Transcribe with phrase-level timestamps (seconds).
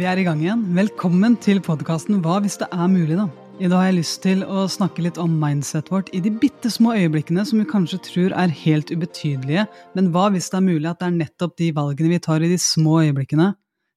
[0.00, 0.62] Vi er i gang igjen.
[0.72, 3.26] Velkommen til podkasten Hva hvis det er mulig, da.
[3.60, 6.70] I dag har jeg lyst til å snakke litt om mindsetet vårt i de bitte
[6.72, 10.88] små øyeblikkene som vi kanskje tror er helt ubetydelige, men hva hvis det er mulig
[10.88, 13.50] at det er nettopp de valgene vi tar i de små øyeblikkene,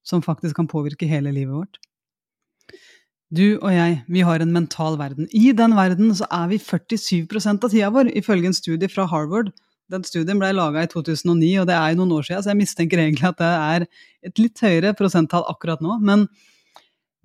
[0.04, 1.80] som faktisk kan påvirke hele livet vårt?
[3.32, 5.32] Du og jeg, vi har en mental verden.
[5.32, 9.56] I den verden så er vi 47% av tida vår, ifølge en studie fra Harvard.
[9.92, 12.60] Den studien ble laga i 2009, og det er jo noen år siden, så jeg
[12.62, 13.86] mistenker egentlig at det er
[14.30, 15.98] et litt høyere prosenttall akkurat nå.
[16.00, 16.28] Men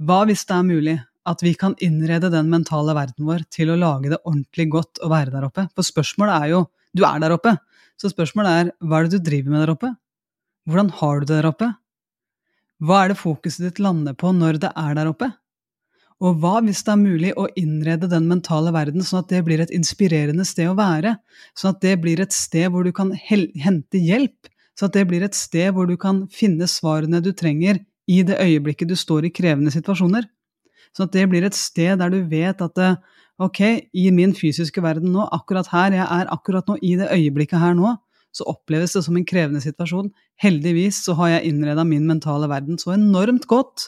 [0.02, 0.96] hva hvis det er mulig
[1.28, 5.10] at vi kan innrede den mentale verden vår til å lage det ordentlig godt å
[5.12, 5.68] være der oppe?
[5.76, 7.52] For spørsmålet er jo Du er der oppe,
[8.00, 9.90] så spørsmålet er hva er det du driver med der oppe?
[10.66, 11.68] Hvordan har du det der oppe?
[12.80, 15.28] Hva er det fokuset ditt lander på når det er der oppe?
[16.18, 19.60] Og hva hvis det er mulig å innrede den mentale verden sånn at det blir
[19.62, 21.14] et inspirerende sted å være?
[21.54, 24.50] Sånn at det blir et sted hvor du kan hente hjelp?
[24.74, 27.78] Sånn at det blir et sted hvor du kan finne svarene du trenger
[28.10, 30.26] i det øyeblikket du står i krevende situasjoner?
[30.96, 32.82] Sånn at det blir et sted der du vet at
[33.38, 33.60] ok,
[33.94, 37.78] i min fysiske verden nå, akkurat her jeg er akkurat nå, i det øyeblikket her
[37.78, 37.94] nå,
[38.34, 40.10] så oppleves det som en krevende situasjon.
[40.42, 43.86] Heldigvis så har jeg innreda min mentale verden så enormt godt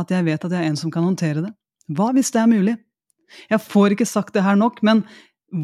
[0.00, 1.52] at jeg vet at jeg er en som kan håndtere det.
[1.96, 2.76] Hva hvis det er mulig?
[3.50, 5.04] Jeg får ikke sagt det her nok, men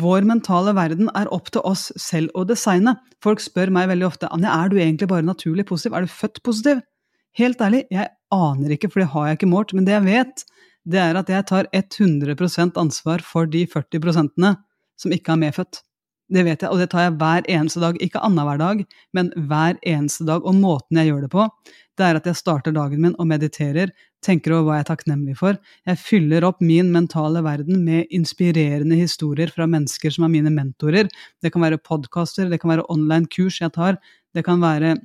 [0.02, 2.96] vår mentale verden er opp til oss selv å designe.
[3.22, 6.42] Folk spør meg veldig ofte Anja, er du egentlig bare naturlig positiv, er du født
[6.46, 6.82] positiv?
[7.38, 10.46] Helt ærlig, jeg aner ikke, for det har jeg ikke målt, men det jeg vet,
[10.86, 14.56] det er at jeg tar 100% ansvar for de 40%
[14.96, 15.82] som ikke er medfødt.
[16.32, 17.98] Det vet jeg, og det tar jeg hver eneste dag.
[18.02, 18.80] Ikke annenhver dag,
[19.14, 20.42] men hver eneste dag.
[20.42, 21.44] Og måten jeg gjør det på,
[21.96, 23.92] det er at jeg starter dagen min og mediterer,
[24.24, 25.58] tenker over hva jeg er takknemlig for.
[25.88, 31.10] Jeg fyller opp min mentale verden med inspirerende historier fra mennesker som er mine mentorer.
[31.42, 34.00] Det kan være podkaster, det kan være online kurs jeg tar,
[34.34, 34.96] det kan være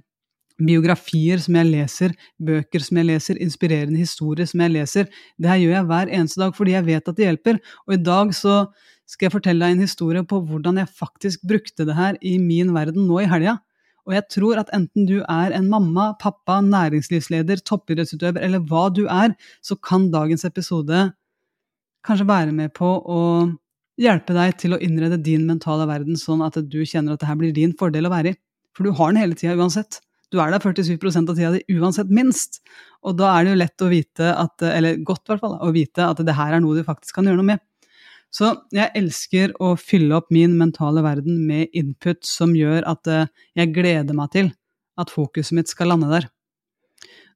[0.61, 5.09] biografier som jeg leser, bøker som jeg leser, inspirerende historier som jeg leser.
[5.41, 7.61] Det her gjør jeg hver eneste dag fordi jeg vet at det hjelper.
[7.87, 8.55] Og i dag så
[9.09, 12.71] skal jeg fortelle deg en historie på hvordan jeg faktisk brukte det her i min
[12.75, 13.57] verden nå i helga.
[14.09, 19.05] Og jeg tror at enten du er en mamma, pappa, næringslivsleder, toppidrettsutøver eller hva du
[19.05, 21.09] er, så kan dagens episode
[22.07, 23.21] kanskje være med på å
[24.01, 27.37] hjelpe deg til å innrede din mentale verden sånn at du kjenner at det her
[27.37, 28.39] blir din fordel å være i.
[28.75, 29.99] For du har den hele tida uansett.
[30.31, 30.95] Du er der 47
[31.27, 32.61] av tida di uansett, minst.
[33.03, 35.73] Og da er det jo lett å vite at, eller godt i hvert fall, å
[35.75, 37.63] vite at det her er noe du faktisk kan gjøre noe med.
[38.31, 43.27] Så jeg elsker å fylle opp min mentale verden med input som gjør at eh,
[43.59, 44.53] jeg gleder meg til
[44.99, 46.29] at fokuset mitt skal lande der.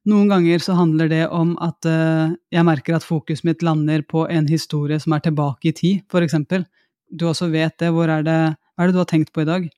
[0.06, 4.24] Noen ganger så handler det om at eh, jeg merker at fokuset mitt lander på
[4.30, 6.64] en historie som er tilbake i tid, eksempel.
[7.12, 7.92] Du også vet det.
[7.92, 9.68] Hvor er det, hva er det du har tenkt på i dag?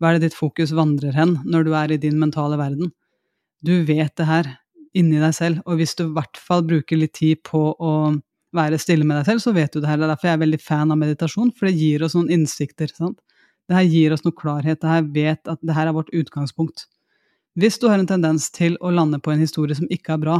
[0.00, 2.90] Hva er det ditt fokus vandrer hen når du er i din mentale verden?
[3.64, 4.50] Du vet det her
[4.96, 7.92] inni deg selv, og hvis du i hvert fall bruker litt tid på å
[8.56, 10.00] være stille med deg selv, så vet du det her.
[10.00, 12.90] Det er derfor jeg er veldig fan av meditasjon, for det gir oss noen innsikter.
[12.92, 13.20] sant?
[13.66, 14.80] Det her gir oss noe klarhet.
[14.82, 16.86] Det her vet at det her er vårt utgangspunkt.
[17.56, 20.36] Hvis du har en tendens til å lande på en historie som ikke er bra,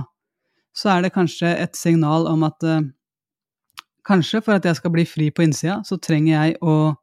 [0.77, 2.85] så er det kanskje et signal om at uh,
[4.07, 6.95] kanskje for at jeg skal bli fri på innsida, så trenger jeg å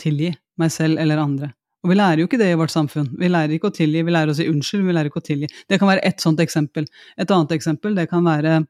[0.00, 1.52] tilgi meg selv eller andre.
[1.84, 3.12] Og vi lærer jo ikke det i vårt samfunn.
[3.20, 5.48] Vi lærer ikke å tilgi, vi lærer å si unnskyld, vi lærer ikke å tilgi.
[5.70, 6.88] Det kan være ett sånt eksempel.
[7.20, 8.62] Et annet eksempel det kan være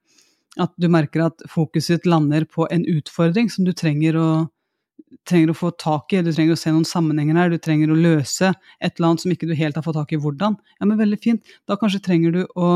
[0.57, 4.29] at du merker at fokuset ditt lander på en utfordring som du trenger å,
[5.29, 7.99] trenger å få tak i, du trenger å se noen sammenhenger her, du trenger å
[7.99, 10.57] løse et eller annet som ikke du helt har fått tak i hvordan.
[10.81, 11.53] Ja, men veldig fint.
[11.69, 12.71] Da kanskje trenger du å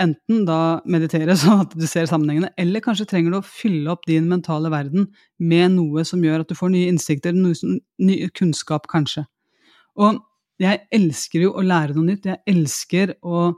[0.00, 4.06] enten da meditere sånn at du ser sammenhengene, eller kanskje trenger du å fylle opp
[4.08, 8.88] din mentale verden med noe som gjør at du får nye innsikter, som, ny kunnskap,
[8.90, 9.26] kanskje.
[10.00, 10.22] Og
[10.60, 12.28] jeg elsker jo å lære noe nytt.
[12.28, 13.50] Jeg elsker å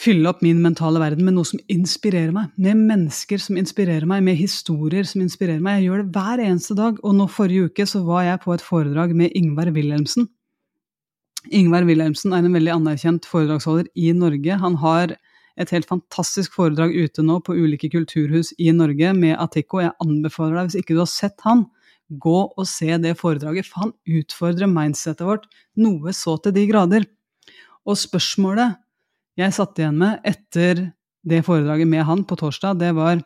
[0.00, 2.50] fylle opp min mentale verden med noe som inspirerer meg.
[2.60, 5.80] Med mennesker som inspirerer meg, med historier som inspirerer meg.
[5.80, 6.98] Jeg gjør det hver eneste dag.
[7.02, 10.28] Og nå forrige uke så var jeg på et foredrag med Ingvar Wilhelmsen.
[11.54, 14.58] Ingvar Wilhelmsen er en veldig anerkjent foredragsholder i Norge.
[14.60, 15.14] Han har
[15.56, 19.80] et helt fantastisk foredrag ute nå på ulike kulturhus i Norge med Atiko.
[19.80, 21.64] Jeg anbefaler deg, hvis ikke du har sett han,
[22.22, 25.46] gå og se det foredraget, for han utfordrer mindsetet vårt
[25.80, 27.06] noe så til de grader.
[27.86, 28.76] Og spørsmålet
[29.36, 30.86] jeg satt igjen med etter
[31.26, 33.24] det foredraget med han på torsdag, det var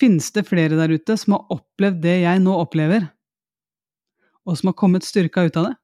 [0.00, 3.04] Finnes det flere der ute som har opplevd det jeg nå opplever,
[4.42, 5.74] og som har kommet styrka ut av det?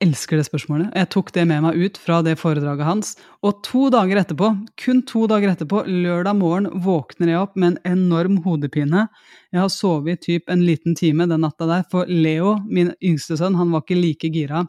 [0.00, 0.90] elsker det spørsmålet.
[0.96, 3.12] Jeg tok det med meg ut fra det foredraget hans.
[3.44, 4.50] Og to dager etterpå,
[4.80, 9.06] kun to dager etterpå, lørdag morgen, våkner jeg opp med en enorm hodepine.
[9.52, 13.36] Jeg har sovet i typ en liten time den natta der, for Leo, min yngste
[13.40, 14.64] sønn, han var ikke like gira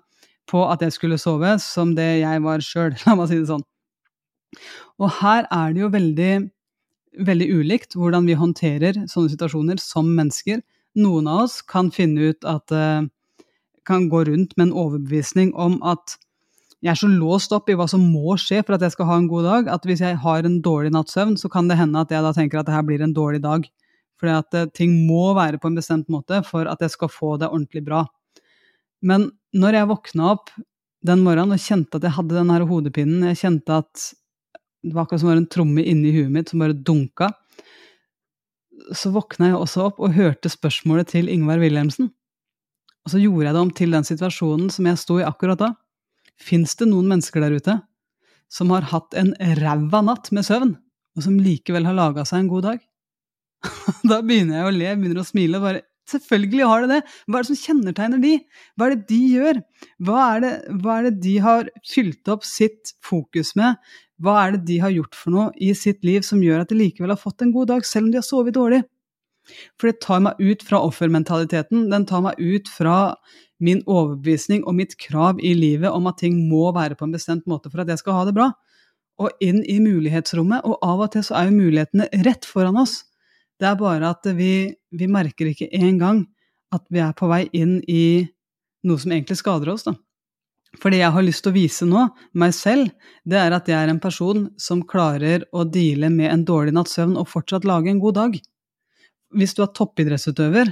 [0.50, 3.66] på at jeg skulle sove, som det jeg var sjøl, la meg si det sånn.
[5.02, 6.34] Og her er det jo veldig,
[7.28, 10.62] veldig ulikt hvordan vi håndterer sånne situasjoner som mennesker.
[11.00, 13.08] Noen av oss kan finne ut at uh,
[13.88, 16.18] kan gå rundt med en overbevisning om at
[16.82, 19.20] jeg er så låst opp i hva som må skje for at jeg skal ha
[19.22, 22.02] en god dag, at hvis jeg har en dårlig natts søvn, så kan det hende
[22.02, 23.68] at jeg da tenker at det her blir en dårlig dag.
[24.22, 27.38] Fordi at uh, ting må være på en bestemt måte for at jeg skal få
[27.42, 28.04] det ordentlig bra.
[29.02, 30.52] Men når jeg våkna opp
[31.06, 34.08] den morgenen og kjente at jeg hadde den her hodepinen, jeg kjente at
[34.82, 37.30] det var akkurat som var en tromme inni huet mitt som bare dunka,
[38.98, 42.10] så våkna jeg også opp og hørte spørsmålet til Ingvar Wilhelmsen.
[43.06, 45.72] Og så gjorde jeg det om til den situasjonen som jeg sto i akkurat da.
[46.42, 47.78] Fins det noen mennesker der ute
[48.52, 49.32] som har hatt en
[49.62, 50.74] ræva natt med søvn,
[51.16, 52.82] og som likevel har laga seg en god dag?
[54.10, 57.02] da begynner jeg å le, begynner å smile og bare Selvfølgelig har det det!
[57.26, 58.36] Hva er det som kjennetegner de?
[58.76, 59.62] Hva er det de gjør?
[60.08, 60.54] Hva er det,
[60.84, 63.80] hva er det de har fylt opp sitt fokus med?
[64.22, 66.78] Hva er det de har gjort for noe i sitt liv som gjør at de
[66.78, 68.84] likevel har fått en god dag, selv om de har sovet dårlig?
[69.80, 71.88] For det tar meg ut fra offermentaliteten.
[71.92, 73.16] Den tar meg ut fra
[73.62, 77.48] min overbevisning og mitt krav i livet om at ting må være på en bestemt
[77.50, 78.52] måte for at jeg skal ha det bra.
[79.22, 80.66] Og inn i mulighetsrommet.
[80.66, 83.02] Og av og til så er jo mulighetene rett foran oss.
[83.62, 86.24] Det er bare at vi, vi merker ikke engang
[86.74, 88.26] at vi er på vei inn i
[88.88, 89.86] noe som egentlig skader oss.
[89.86, 89.94] da.
[90.80, 92.06] For det jeg har lyst til å vise nå,
[92.42, 92.90] meg selv,
[93.28, 96.96] det er at jeg er en person som klarer å deale med en dårlig natts
[96.98, 98.38] søvn og fortsatt lage en god dag.
[99.36, 100.72] Hvis du er toppidrettsutøver,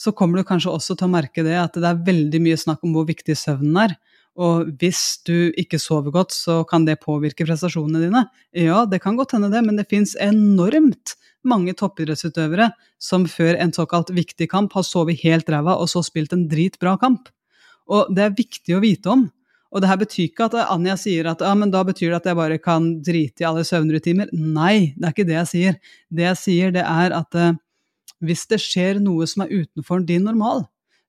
[0.00, 2.86] så kommer du kanskje også til å merke det at det er veldig mye snakk
[2.86, 3.98] om hvor viktig søvnen er.
[4.40, 8.22] Og hvis du ikke sover godt, så kan det påvirke prestasjonene dine.
[8.56, 12.70] Ja, det kan godt hende det, men det fins enormt mange toppidrettsutøvere
[13.00, 16.96] som før en såkalt viktig kamp har sovet helt ræva og så spilt en dritbra
[17.00, 17.28] kamp.
[17.90, 19.28] Og det er viktig å vite om.
[19.70, 22.28] Og det her betyr ikke at Anja sier at ja, men da betyr det at
[22.30, 24.32] jeg bare kan drite i alle søvnrutimer.
[24.34, 25.78] Nei, det er ikke det jeg sier.
[26.10, 27.56] Det jeg sier, det er at eh,
[28.24, 30.64] hvis det skjer noe som er utenfor din normal,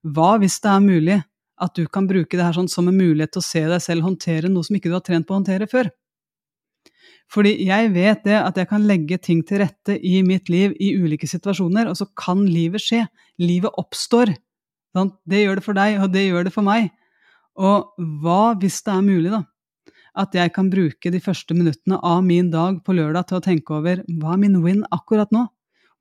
[0.06, 1.18] hva hvis det er mulig
[1.62, 4.08] at du kan bruke det her sånn som en mulighet til å se deg selv
[4.08, 5.92] håndtere noe som ikke du har trent på å håndtere før?
[7.32, 10.92] Fordi jeg vet det at jeg kan legge ting til rette i mitt liv i
[11.00, 13.06] ulike situasjoner, og så kan livet skje.
[13.40, 14.34] Livet oppstår.
[14.92, 16.90] Det gjør det for deg, og det gjør det for meg.
[17.56, 19.46] Og hva hvis det er mulig, da?
[20.20, 23.78] At jeg kan bruke de første minuttene av min dag på lørdag til å tenke
[23.78, 25.46] over hva er min win akkurat nå?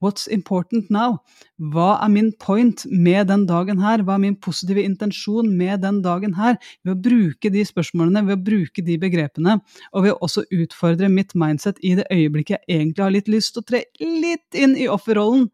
[0.00, 1.18] What's important now?
[1.60, 4.00] Hva er min point med den dagen her?
[4.00, 6.56] Hva er min positive intensjon med den dagen her?
[6.84, 9.58] Ved å bruke de spørsmålene, ved å bruke de begrepene,
[9.92, 13.54] og ved å også utfordre mitt mindset i det øyeblikket jeg egentlig har litt lyst
[13.54, 15.50] til å tre litt inn i offerrollen.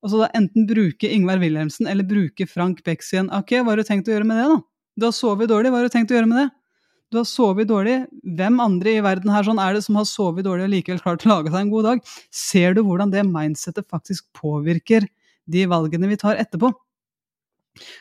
[0.00, 3.34] Og så da enten bruke Ingvar Wilhelmsen eller bruke Frank Bex igjen.
[3.36, 4.62] Ok, hva har du tenkt å gjøre med det, da?
[4.96, 6.48] Du har sovet dårlig, hva har du tenkt å gjøre med det?
[7.10, 7.96] Du har sovet dårlig.
[8.38, 11.26] Hvem andre i verden her sånn er det som har sovet dårlig og likevel klart
[11.26, 12.04] å lage seg en god dag?
[12.34, 15.08] Ser du hvordan det mindsettet faktisk påvirker
[15.50, 16.70] de valgene vi tar etterpå?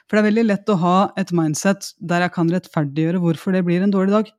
[0.06, 3.64] For det er veldig lett å ha et mindset der jeg kan rettferdiggjøre hvorfor det
[3.66, 4.32] blir en dårlig dag.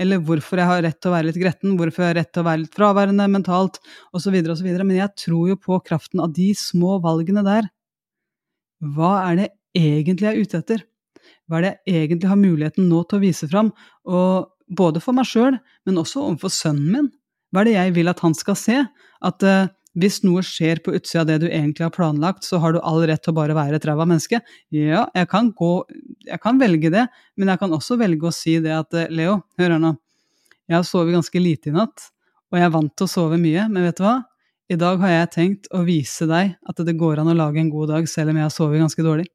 [0.00, 2.42] Eller hvorfor jeg har rett til å være litt gretten, hvorfor jeg har rett til
[2.42, 3.80] å være litt fraværende mentalt
[4.16, 4.34] osv.
[4.52, 4.68] osv.
[4.82, 7.70] Men jeg tror jo på kraften av de små valgene der.
[8.80, 10.84] Hva er det egentlig jeg er ute etter?
[11.46, 13.70] Hva er det jeg egentlig har muligheten nå til å vise fram,
[14.08, 17.10] og både for meg sjøl, men også overfor sønnen min?
[17.54, 18.80] Hva er det jeg vil at han skal se?
[19.24, 22.74] At uh, hvis noe skjer på utsida av det du egentlig har planlagt, så har
[22.74, 24.42] du all rett til å bare være et ræva menneske.
[24.74, 25.70] Ja, jeg kan, gå,
[26.26, 27.06] jeg kan velge det,
[27.38, 29.94] men jeg kan også velge å si det at uh, Leo, hør her nå.
[30.66, 32.10] Jeg har sovet ganske lite i natt,
[32.50, 34.18] og jeg er vant til å sove mye, men vet du hva?
[34.66, 37.70] I dag har jeg tenkt å vise deg at det går an å lage en
[37.70, 39.28] god dag selv om jeg har sovet ganske dårlig.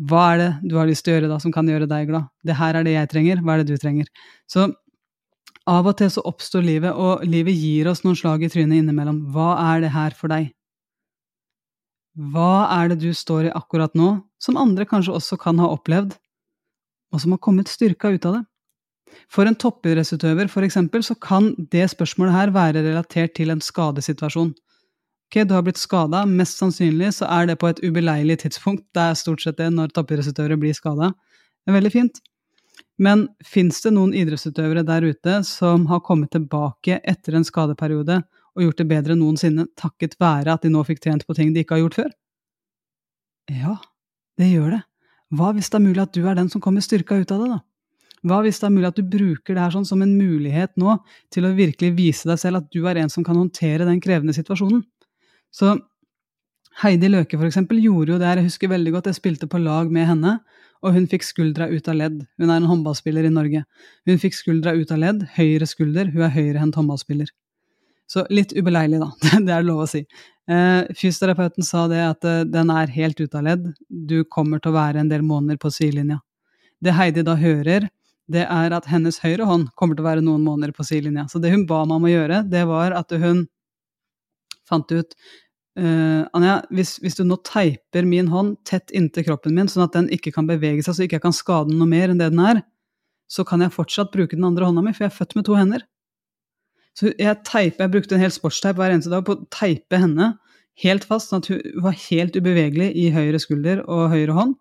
[0.00, 2.30] Hva er det du har lyst til å gjøre da som kan gjøre deg glad?
[2.46, 4.08] Det her er det jeg trenger, hva er det du trenger?
[4.48, 4.70] Så
[5.68, 9.26] av og til så oppstår livet, og livet gir oss noen slag i trynet innimellom.
[9.34, 10.48] Hva er det her for deg?
[12.16, 16.16] Hva er det du står i akkurat nå, som andre kanskje også kan ha opplevd,
[17.12, 18.42] og som har kommet styrka ut av det?
[19.30, 24.52] For en toppidrettsutøver, for eksempel, så kan det spørsmålet her være relatert til en skadesituasjon.
[25.30, 26.24] Ok, du har blitt skada.
[26.26, 28.88] Mest sannsynlig så er det på et ubeleilig tidspunkt.
[28.90, 31.12] Det er stort sett det når toppidrettsutøvere blir skada.
[31.62, 32.18] Det er veldig fint.
[32.98, 38.18] Men fins det noen idrettsutøvere der ute som har kommet tilbake etter en skadeperiode
[38.58, 41.62] og gjort det bedre noensinne, takket være at de nå fikk trent på ting de
[41.62, 42.12] ikke har gjort før?
[43.54, 43.78] Ja,
[44.34, 44.84] det gjør det.
[45.30, 47.52] Hva hvis det er mulig at du er den som kommer styrka ut av det,
[47.54, 47.62] da?
[48.26, 50.98] Hva hvis det er mulig at du bruker det her sånn som en mulighet nå
[51.30, 54.34] til å virkelig vise deg selv at du er en som kan håndtere den krevende
[54.34, 54.82] situasjonen?
[55.54, 55.76] Så
[56.80, 59.60] Heidi Løke for eksempel, gjorde jo det her, jeg husker veldig godt, jeg spilte på
[59.60, 60.38] lag med henne,
[60.80, 62.22] og hun fikk skuldra ut av ledd.
[62.40, 63.66] Hun er en håndballspiller i Norge.
[64.08, 67.28] Hun fikk skuldra ut av ledd, høyre skulder, hun er høyrehendt håndballspiller.
[68.10, 69.10] Så litt ubeleilig, da.
[69.46, 70.00] Det er lov å si.
[70.50, 74.72] Eh, fysioterapeuten sa det at eh, den er helt ute av ledd, du kommer til
[74.72, 76.18] å være en del måneder på sidelinja.
[76.80, 77.86] Det Heidi da hører,
[78.30, 81.28] det er at hennes høyre hånd kommer til å være noen måneder på sidelinja.
[81.30, 83.44] Så det hun ba meg om å gjøre, det var at hun
[84.70, 85.16] fant ut
[85.78, 89.94] Uh, Anja, hvis, hvis, du nå teiper min hånd tett inntil kroppen min, sånn at
[89.94, 92.26] den ikke kan bevege seg, så ikke jeg kan skade den noe mer enn det
[92.34, 92.60] den er,
[93.30, 95.54] så kan jeg fortsatt bruke den andre hånda mi, for jeg er født med to
[95.54, 95.84] hender.
[96.98, 100.32] Så jeg teiper, jeg brukte en hel sportsteip hver eneste dag på å teipe henne
[100.82, 104.56] helt fast, sånn at hun var helt ubevegelig i høyre skulder og høyre hånd.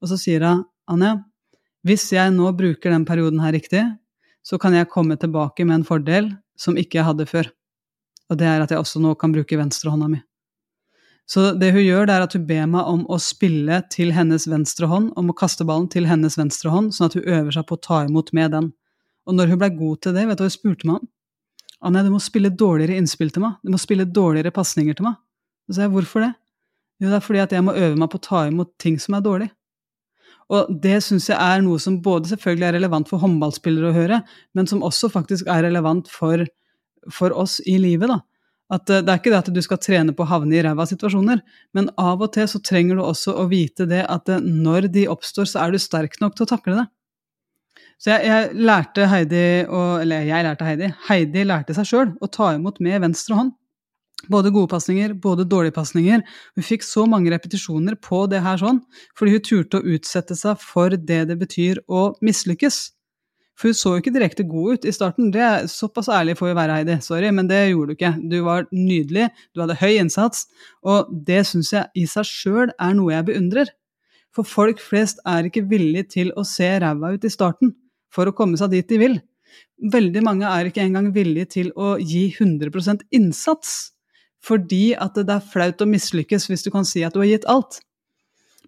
[0.00, 1.18] Og så sier hun, Anja,
[1.86, 3.84] hvis jeg nå bruker den perioden her riktig,
[4.46, 7.52] så kan jeg komme tilbake med en fordel som ikke jeg hadde før.
[8.30, 10.22] Og det er at jeg også nå kan bruke venstrehånda mi.
[11.26, 14.46] Så det hun gjør, det er at hun ber meg om å spille til hennes
[14.46, 17.66] venstre hånd, om å kaste ballen til hennes venstre hånd, sånn at hun øver seg
[17.66, 18.70] på å ta imot med den.
[19.26, 21.08] Og når hun blei god til det, vet du hva hun spurte meg om?
[21.86, 23.58] Anja, du må spille dårligere innspill til meg.
[23.66, 25.18] Du må spille dårligere pasninger til meg.
[25.66, 26.32] Så sa jeg hvorfor det?
[27.02, 29.18] Jo, det er fordi at jeg må øve meg på å ta imot ting som
[29.18, 29.50] er dårlig.
[30.54, 34.20] Og det syns jeg er noe som både selvfølgelig er relevant for håndballspillere å høre,
[34.54, 36.46] men som også faktisk er relevant for,
[37.12, 38.20] for oss i livet, da.
[38.72, 40.86] At eh, det er ikke det at du skal trene på å havne i ræva
[40.88, 41.42] situasjoner,
[41.76, 45.06] men av og til så trenger du også å vite det at eh, når de
[45.12, 46.86] oppstår, så er du sterk nok til å takle det.
[48.02, 50.90] Så jeg, jeg lærte Heidi og, Eller jeg lærte Heidi.
[51.06, 53.54] Heidi lærte seg sjøl å ta imot med venstre hånd.
[54.32, 56.24] Både gode pasninger, både dårlige pasninger.
[56.56, 58.80] Hun fikk så mange repetisjoner på det her sånn,
[59.16, 62.80] fordi hun turte å utsette seg for det det betyr å mislykkes.
[63.56, 65.30] For hun så jo ikke direkte god ut i starten.
[65.32, 66.98] Det er Såpass ærlig får vi være, Heidi.
[67.04, 68.12] Sorry, men det gjorde du ikke.
[68.28, 70.44] Du var nydelig, du hadde høy innsats,
[70.84, 73.72] og det syns jeg i seg sjøl er noe jeg beundrer.
[74.36, 77.72] For folk flest er ikke villige til å se ræva ut i starten
[78.12, 79.18] for å komme seg dit de vil.
[79.92, 83.94] Veldig mange er ikke engang villige til å gi 100% innsats,
[84.44, 87.48] fordi at det er flaut å mislykkes hvis du kan si at du har gitt
[87.48, 87.80] alt.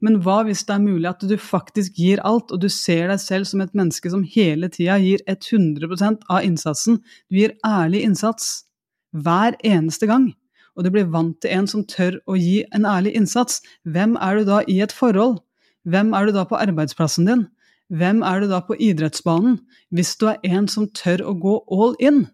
[0.04, 3.20] Men hva hvis det er mulig at du faktisk gir alt, og du ser deg
[3.22, 5.88] selv som et menneske som hele tida gir 100
[6.28, 7.00] av innsatsen?
[7.30, 8.68] Du gir ærlig innsats
[9.12, 10.30] hver eneste gang.
[10.78, 13.58] Og du blir vant til en som tør å gi en ærlig innsats.
[13.82, 15.40] Hvem er du da i et forhold?
[15.88, 17.46] Hvem er du da på arbeidsplassen din?
[17.90, 19.58] Hvem er du da på idrettsbanen?
[19.90, 22.26] Hvis du er en som tør å gå all in?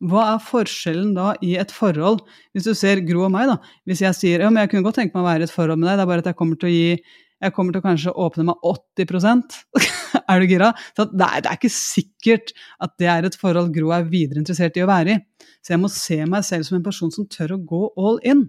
[0.00, 2.22] Hva er forskjellen da i et forhold,
[2.54, 3.58] hvis du ser Gro og meg, da.
[3.88, 5.80] Hvis jeg sier ja, men jeg kunne godt tenke meg å være i et forhold
[5.80, 6.94] med deg, det er bare at jeg kommer til å gi
[7.40, 9.54] jeg kommer til å kanskje åpne meg 80%
[10.30, 10.70] Er du gira?
[10.96, 12.52] Så det er, det er, ikke sikkert
[12.84, 15.46] at det er et forhold Gro er videre interessert i å være i.
[15.64, 18.44] Så jeg må se meg selv som en person som tør å gå all in.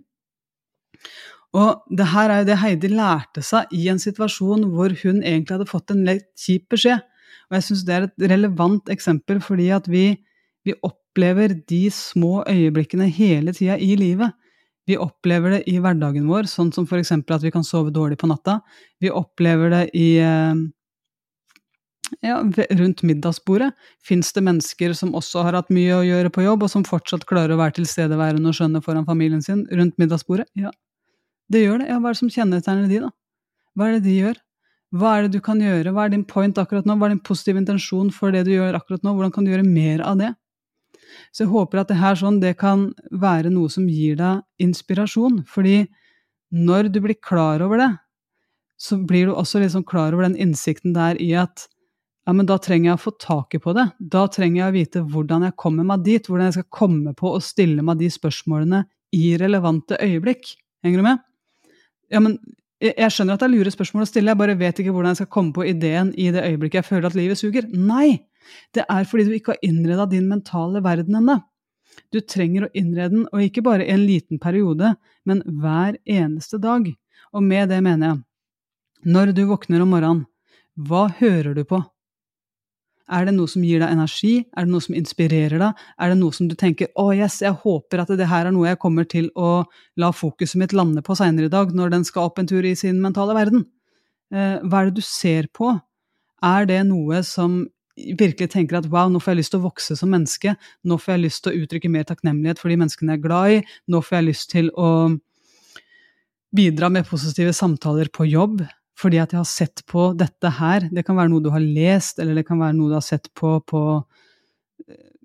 [1.58, 5.58] Og det her er jo det Heidi lærte seg i en situasjon hvor hun egentlig
[5.58, 7.02] hadde fått en litt kjip beskjed.
[7.50, 10.06] Og jeg syns det er et relevant eksempel fordi at vi,
[10.68, 14.32] vi opp opplever de små øyeblikkene hele tida i livet.
[14.88, 17.12] Vi opplever det i hverdagen vår, sånn som f.eks.
[17.12, 18.62] at vi kan sove dårlig på natta.
[19.00, 20.56] Vi opplever det i eh,
[22.26, 22.42] ja,
[22.80, 23.72] rundt middagsbordet.
[24.04, 27.28] Fins det mennesker som også har hatt mye å gjøre på jobb, og som fortsatt
[27.30, 30.48] klarer å være tilstedeværende og skjønne foran familien sin rundt middagsbordet?
[30.56, 30.72] Ja,
[31.52, 31.92] det gjør det.
[31.92, 33.12] Ja, hva er det som kjennetegner de, da?
[33.76, 34.42] Hva er det de gjør?
[34.92, 35.94] Hva er det du kan gjøre?
[35.96, 36.98] Hva er din point akkurat nå?
[37.00, 39.14] Hva er din positive intensjon for det du gjør akkurat nå?
[39.16, 40.34] Hvordan kan du gjøre mer av det?
[41.32, 45.42] Så jeg håper at det her sånn, det kan være noe som gir deg inspirasjon.
[45.48, 45.86] Fordi
[46.52, 47.92] når du blir klar over det,
[48.82, 51.68] så blir du også liksom klar over den innsikten der i at
[52.28, 53.88] ja, men da trenger jeg å få taket på det.
[54.14, 57.32] Da trenger jeg å vite hvordan jeg kommer meg dit, hvordan jeg skal komme på
[57.34, 58.84] å stille meg de spørsmålene
[59.18, 60.54] i relevante øyeblikk.
[60.86, 61.24] Henger du med?
[62.12, 62.38] Ja, men
[62.82, 65.22] jeg skjønner at det er lure spørsmål å stille, jeg bare vet ikke hvordan jeg
[65.22, 67.68] skal komme på ideen i det øyeblikket jeg føler at livet suger.
[67.70, 68.24] Nei!
[68.76, 71.38] Det er fordi du ikke har innreda din mentale verden ennå.
[72.12, 74.96] Du trenger å innrede den, og ikke bare en liten periode,
[75.28, 76.88] men hver eneste dag.
[77.36, 78.22] Og med det mener jeg,
[79.12, 80.28] når du våkner om morgenen,
[80.78, 81.82] hva hører du på?
[83.12, 84.34] Er det noe som gir deg energi?
[84.56, 85.80] Er det noe som inspirerer deg?
[86.00, 88.56] Er det noe som du tenker 'Å, oh yes, jeg håper at det her er
[88.56, 89.66] noe jeg kommer til å
[89.98, 92.76] la fokuset mitt lande på seinere i dag', når den skal opp en tur i
[92.76, 93.66] sin mentale verden?
[94.32, 95.82] Eh, hva er det du ser på?
[96.42, 97.68] Er det noe som
[98.20, 100.56] virkelig tenker at wow, nå får jeg lyst til å vokse som menneske,
[100.88, 103.56] nå får jeg lyst til å uttrykke mer takknemlighet for de menneskene jeg er glad
[103.56, 104.92] i, nå får jeg lyst til å
[106.56, 108.62] bidra med positive samtaler på jobb,
[109.00, 110.88] fordi at jeg har sett på dette her.
[110.92, 113.32] Det kan være noe du har lest, eller det kan være noe du har sett
[113.38, 113.84] på på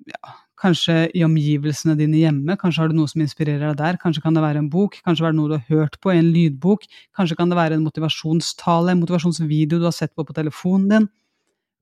[0.07, 2.55] ja, Kanskje i omgivelsene dine hjemme.
[2.57, 3.99] Kanskje har du noe som inspirerer deg der.
[4.01, 6.31] Kanskje kan det være en bok, kanskje være noe du har hørt på, i en
[6.33, 6.87] lydbok.
[7.19, 11.09] Kanskje kan det være en motivasjonstale, en motivasjonsvideo du har sett på på telefonen din.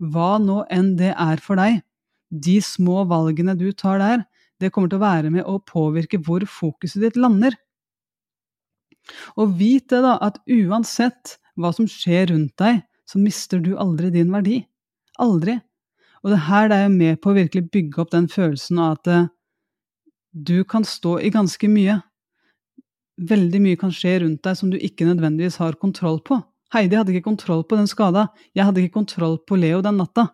[0.02, 1.82] Hva nå enn det er for deg.
[2.30, 4.24] De små valgene du tar der,
[4.60, 7.54] det kommer til å være med å påvirke hvor fokuset ditt lander.
[9.36, 14.10] Og vit det, da, at uansett hva som skjer rundt deg, så mister du aldri
[14.14, 14.62] din verdi.
[15.20, 15.58] Aldri.
[16.24, 18.96] Og det her det er jo med på å virkelig bygge opp den følelsen av
[18.96, 19.26] at eh,
[20.32, 21.98] du kan stå i ganske mye.
[23.20, 26.40] Veldig mye kan skje rundt deg som du ikke nødvendigvis har kontroll på.
[26.75, 28.28] Heidi hadde ikke kontroll på den skada.
[28.57, 30.28] Jeg hadde ikke kontroll på Leo den natta.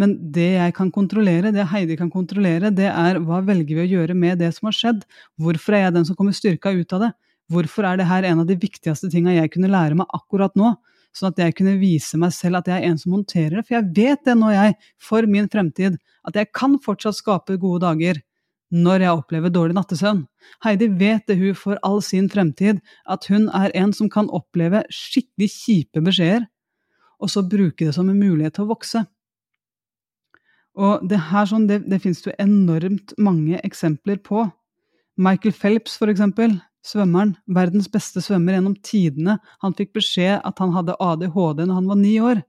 [0.00, 3.92] Men det jeg kan kontrollere, det Heidi kan kontrollere, det er hva velger vi å
[3.92, 5.04] gjøre med det som har skjedd?
[5.38, 7.12] Hvorfor er jeg den som kommer styrka ut av det?
[7.52, 10.72] Hvorfor er det her en av de viktigste tinga jeg kunne lære meg akkurat nå?
[11.14, 13.66] Sånn at jeg kunne vise meg selv at jeg er en som håndterer det.
[13.68, 17.84] For jeg vet det nå, jeg, for min fremtid, at jeg kan fortsatt skape gode
[17.86, 18.18] dager
[18.74, 20.24] når jeg opplever dårlig nattesøvn.
[20.64, 24.82] Heidi vet det hun for all sin fremtid, at hun er en som kan oppleve
[24.90, 26.48] skikkelig kjipe beskjeder,
[27.22, 29.04] og så bruke det som en mulighet til å vokse.
[30.74, 34.48] Og det her sånn, det, det finnes det enormt mange eksempler på.
[35.14, 40.74] Michael Phelps, for eksempel, svømmeren, verdens beste svømmer gjennom tidene, han fikk beskjed at han
[40.74, 42.42] hadde ADHD når han var ni år.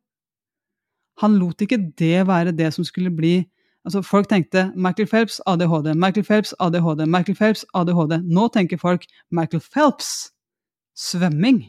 [1.21, 3.37] Han lot ikke det være det som skulle bli
[3.85, 8.17] Altså, folk tenkte Michael Phelps, ADHD, Michael Phelps, ADHD, Michael Phelps, ADHD.
[8.25, 10.31] Nå tenker folk Michael Phelps,
[10.97, 11.61] svømming.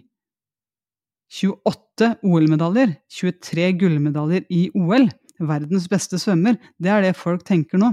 [1.28, 5.08] 28 OL-medaljer, 23 gullmedaljer i OL.
[5.36, 6.56] Verdens beste svømmer.
[6.80, 7.92] Det er det folk tenker nå.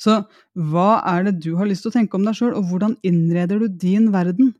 [0.00, 0.22] Så
[0.72, 3.60] hva er det du har lyst til å tenke om deg sjøl, og hvordan innreder
[3.60, 4.54] du din verden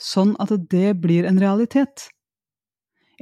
[0.00, 2.08] sånn at det blir en realitet?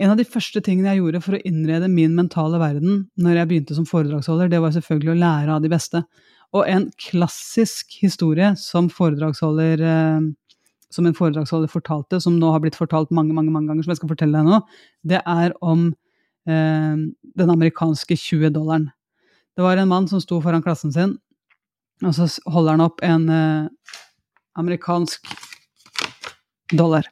[0.01, 3.49] En av de første tingene jeg gjorde for å innrede min mentale verden når jeg
[3.51, 6.01] begynte som foredragsholder, det var selvfølgelig å lære av de beste.
[6.57, 10.23] Og en klassisk historie som, foredragsholder, eh,
[10.91, 14.01] som en foredragsholder fortalte, som nå har blitt fortalt mange mange, mange ganger, som jeg
[14.01, 14.63] skal fortelle deg nå,
[15.13, 15.91] det er om
[16.49, 17.05] eh,
[17.45, 18.89] den amerikanske 20-dollaren.
[19.53, 21.19] Det var en mann som sto foran klassen sin,
[22.01, 23.97] og så holder han opp en eh,
[24.57, 25.29] amerikansk
[26.73, 27.05] dollar.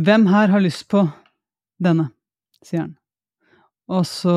[0.00, 1.04] Hvem her har lyst på
[1.82, 2.08] denne?
[2.64, 2.92] sier han.
[3.92, 4.32] Og så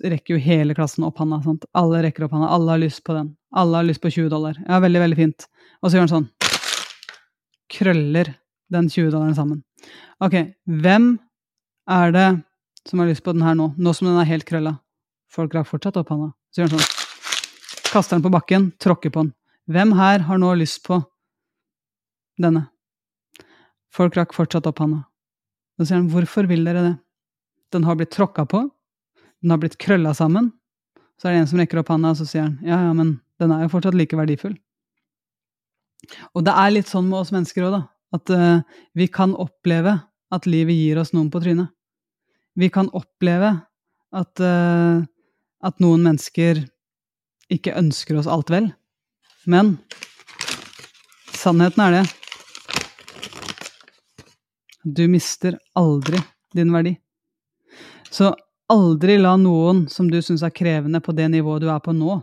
[0.00, 1.38] rekker jo hele klassen opp handa.
[1.44, 1.66] Sant?
[1.76, 2.48] Alle rekker opp handa.
[2.50, 3.34] Alle har lyst på den.
[3.54, 4.56] Alle har lyst på 20 dollar.
[4.64, 5.46] Ja, veldig, veldig fint.
[5.82, 6.30] Og så gjør han sånn.
[7.72, 8.32] Krøller
[8.72, 9.60] den 20 dollaren sammen.
[10.24, 11.12] Ok, hvem
[11.90, 12.26] er det
[12.88, 13.70] som har lyst på den her nå?
[13.76, 14.78] Nå som den er helt krølla.
[15.30, 16.32] Folk rakk fortsatt opp handa.
[16.50, 17.92] Så gjør han sånn.
[17.92, 19.34] Kaster den på bakken, tråkker på den.
[19.70, 21.02] Hvem her har nå lyst på
[22.40, 22.71] denne?
[23.92, 25.02] Folk rakk fortsatt opp handa.
[25.76, 26.94] Så sier han, hvorfor vil dere det?
[27.72, 28.66] Den har blitt tråkka på,
[29.42, 30.50] den har blitt krølla sammen.
[31.20, 33.16] Så er det en som rekker opp handa, og så sier han, ja, ja, men
[33.40, 34.56] den er jo fortsatt like verdifull.
[36.36, 37.82] Og det er litt sånn med oss mennesker òg, da.
[38.12, 39.96] At uh, vi kan oppleve
[40.32, 41.72] at livet gir oss noen på trynet.
[42.60, 43.54] Vi kan oppleve
[44.12, 45.00] at uh,
[45.62, 46.64] at noen mennesker
[47.52, 48.70] ikke ønsker oss alt vel.
[49.46, 49.76] Men
[51.36, 52.21] sannheten er det.
[54.84, 56.18] Du mister aldri
[56.52, 56.96] din verdi.
[58.10, 58.34] Så
[58.68, 62.18] aldri la noen som du syns er krevende på det nivået du er på nå,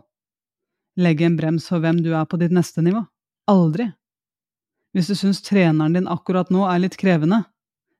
[0.99, 3.05] legge en brems for hvem du er på ditt neste nivå.
[3.49, 3.87] Aldri.
[4.93, 7.45] Hvis du syns treneren din akkurat nå er litt krevende,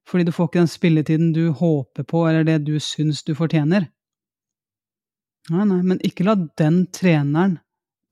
[0.10, 3.88] fordi du får ikke den spilletiden du håper på eller det du syns du fortjener,
[5.50, 7.56] Nei, nei, men ikke la den treneren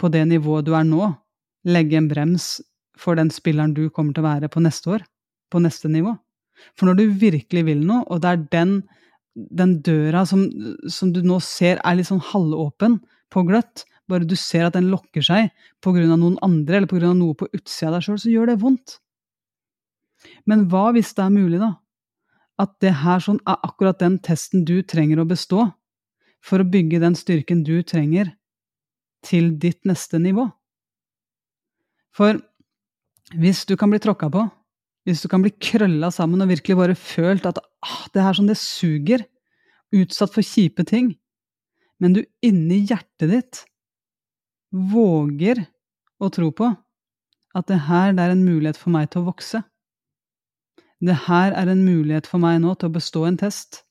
[0.01, 1.12] på det nivået du er nå,
[1.69, 2.47] legge en brems
[2.97, 5.03] for den spilleren du kommer til å være på neste år,
[5.53, 6.15] på neste nivå.
[6.77, 8.73] For når du virkelig vil noe, og det er den,
[9.35, 10.45] den døra som,
[10.91, 13.01] som, du nå ser er litt sånn halvåpen,
[13.33, 15.49] på gløtt, bare du ser at den lokker seg
[15.83, 18.47] av noen andre eller på grunn av noe på utsida av deg sjøl, så gjør
[18.47, 18.99] det vondt.
[20.47, 21.73] Men hva hvis det er mulig, da?
[22.57, 25.67] At det her sånn er akkurat den testen du trenger å bestå
[26.39, 28.31] for å bygge den styrken du trenger
[29.27, 30.47] til ditt neste nivå.
[32.15, 32.39] For
[33.35, 34.45] hvis du kan bli tråkka på,
[35.07, 38.49] hvis du kan bli krølla sammen og virkelig bare følt at ah, det er sånn
[38.51, 39.23] det suger,
[39.95, 41.13] utsatt for kjipe ting,
[42.03, 43.61] men du inni hjertet ditt
[44.75, 45.63] våger
[46.19, 46.67] å tro på
[47.55, 49.63] at det her det er en mulighet for meg til å vokse.
[50.99, 53.83] Det her er en mulighet for meg nå til å bestå en test.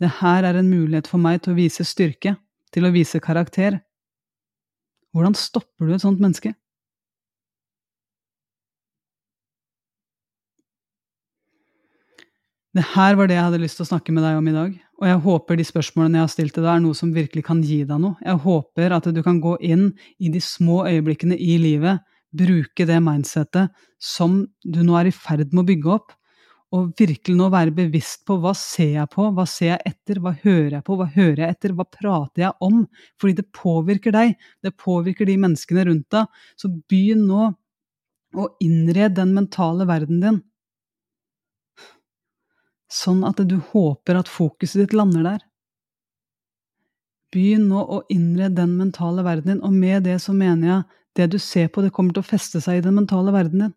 [0.00, 2.36] Det her er en mulighet for meg til å vise styrke,
[2.72, 3.82] til å vise karakter.
[5.12, 6.54] Hvordan stopper du et sånt menneske?
[12.70, 14.74] Det her var det jeg hadde lyst til å snakke med deg om i dag.
[15.00, 17.64] Og jeg håper de spørsmålene jeg har stilt til deg, er noe som virkelig kan
[17.66, 18.14] gi deg noe.
[18.22, 19.88] Jeg håper at du kan gå inn
[20.22, 25.50] i de små øyeblikkene i livet, bruke det mindsettet som du nå er i ferd
[25.50, 26.12] med å bygge opp,
[26.70, 30.30] og virkelig nå være bevisst på hva ser jeg på, hva ser jeg etter, hva
[30.44, 32.84] hører jeg på, hva hører jeg etter, hva prater jeg om?
[33.18, 36.30] Fordi det påvirker deg, det påvirker de menneskene rundt deg.
[36.54, 37.50] Så begynn nå
[38.38, 40.38] å innrede den mentale verden din
[42.90, 45.44] sånn at du håper at fokuset ditt lander der.
[47.30, 50.82] Begynn nå å innrede den mentale verden din, og med det så mener jeg
[51.18, 53.76] det du ser på, det kommer til å feste seg i den mentale verden din.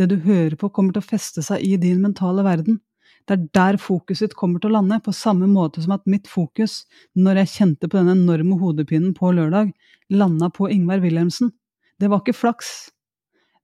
[0.00, 2.80] Det du hører på, kommer til å feste seg i din mentale verden.
[3.24, 6.28] Det er der fokuset ditt kommer til å lande, på samme måte som at mitt
[6.28, 6.82] fokus,
[7.16, 9.70] når jeg kjente på den enorme hodepinen på lørdag,
[10.12, 11.52] landa på Ingvar Wilhelmsen.
[12.00, 12.72] Det var ikke flaks.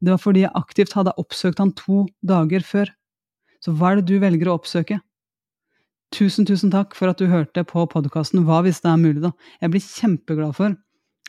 [0.00, 2.92] Det var fordi jeg aktivt hadde oppsøkt han to dager før.
[3.60, 5.00] Så hva er det du velger å oppsøke?
[6.14, 9.30] Tusen, tusen takk for at du hørte på podkasten Hva hvis det er mulig, da.
[9.62, 10.74] Jeg blir kjempeglad for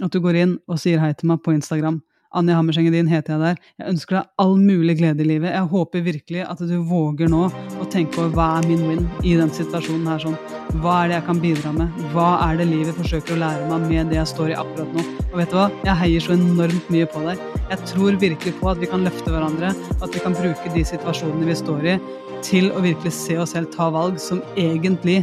[0.01, 1.99] at du går inn og sier hei til meg på Instagram.
[2.31, 3.57] Anja Hammersengedin heter jeg der.
[3.81, 5.51] Jeg ønsker deg all mulig glede i livet.
[5.51, 9.33] Jeg håper virkelig at du våger nå å tenke over hva er min win i
[9.35, 10.21] den situasjonen her.
[10.23, 10.37] sånn.
[10.79, 11.97] Hva er det jeg kan bidra med?
[12.13, 15.05] Hva er det livet forsøker å lære meg med det jeg står i akkurat nå?
[15.25, 15.67] Og vet du hva?
[15.89, 17.43] Jeg heier så enormt mye på deg.
[17.73, 21.51] Jeg tror virkelig på at vi kan løfte hverandre, at vi kan bruke de situasjonene
[21.51, 21.99] vi står i,
[22.47, 25.19] til å virkelig se oss selv ta valg som egentlig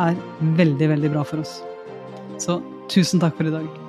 [0.00, 0.16] er
[0.56, 1.58] veldig, veldig bra for oss.
[2.40, 3.81] Så tusen takk for i dag.